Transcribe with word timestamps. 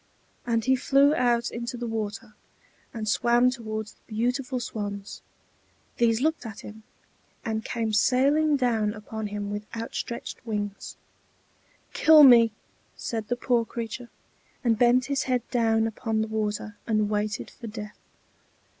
And 0.47 0.65
he 0.65 0.75
flew 0.75 1.13
out 1.13 1.51
into 1.51 1.77
the 1.77 1.85
water, 1.85 2.33
and 2.91 3.07
swam 3.07 3.51
toward 3.51 3.85
the 3.85 4.01
beautiful 4.07 4.59
swans: 4.59 5.21
these 5.97 6.21
looked 6.21 6.43
at 6.43 6.61
him, 6.61 6.81
and 7.45 7.63
came 7.63 7.93
sailing 7.93 8.57
down 8.57 8.95
upon 8.95 9.27
him 9.27 9.51
with 9.51 9.67
outspread 9.75 10.33
wings. 10.43 10.97
"Kill 11.93 12.23
me!" 12.23 12.51
said 12.97 13.27
the 13.27 13.35
poor 13.35 13.63
creature, 13.63 14.09
and 14.63 14.79
bent 14.79 15.05
his 15.05 15.21
head 15.29 15.47
down 15.51 15.85
upon 15.85 16.21
the 16.23 16.27
water, 16.27 16.77
and 16.87 17.07
waited 17.07 17.51
for 17.51 17.67
death. 17.67 17.99